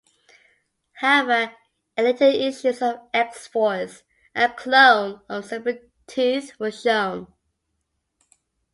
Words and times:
However, 0.93 1.53
in 1.95 2.05
later 2.05 2.23
issues 2.25 2.81
of 2.81 3.01
"X-Force", 3.13 4.01
a 4.33 4.49
clone 4.49 5.21
of 5.29 5.45
Sabretooth 5.45 6.57
was 6.57 6.81
shown. 6.81 7.31